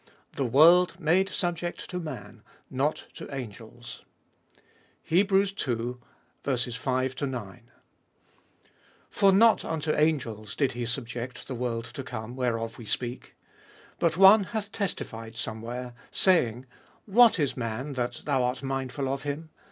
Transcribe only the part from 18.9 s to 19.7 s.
of him